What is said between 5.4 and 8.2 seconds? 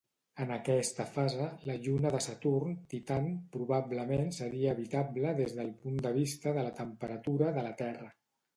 des del punt de vista de la temperatura de la Terra.